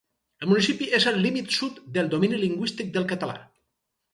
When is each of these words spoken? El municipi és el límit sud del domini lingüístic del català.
El 0.43 0.47
municipi 0.53 0.87
és 0.99 1.05
el 1.11 1.19
límit 1.25 1.53
sud 1.57 1.77
del 1.99 2.09
domini 2.15 2.41
lingüístic 2.47 2.93
del 2.99 3.07
català. 3.13 3.37